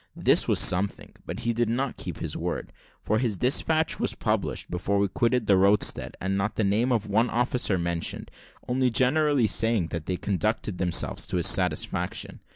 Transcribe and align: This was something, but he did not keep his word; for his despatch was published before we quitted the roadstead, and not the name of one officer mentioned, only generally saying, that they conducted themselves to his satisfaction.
This 0.15 0.47
was 0.47 0.59
something, 0.59 1.13
but 1.27 1.41
he 1.41 1.53
did 1.53 1.69
not 1.69 1.95
keep 1.95 2.17
his 2.17 2.35
word; 2.35 2.73
for 3.03 3.19
his 3.19 3.37
despatch 3.37 3.99
was 3.99 4.15
published 4.15 4.71
before 4.71 4.97
we 4.97 5.07
quitted 5.07 5.45
the 5.45 5.57
roadstead, 5.57 6.17
and 6.19 6.35
not 6.35 6.55
the 6.55 6.63
name 6.63 6.91
of 6.91 7.05
one 7.05 7.29
officer 7.29 7.77
mentioned, 7.77 8.31
only 8.67 8.89
generally 8.89 9.45
saying, 9.45 9.89
that 9.89 10.07
they 10.07 10.17
conducted 10.17 10.79
themselves 10.79 11.27
to 11.27 11.37
his 11.37 11.45
satisfaction. 11.45 12.39